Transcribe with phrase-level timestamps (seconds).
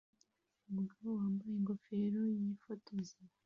[0.67, 3.17] Umugabo wambaye ingofero yifotoza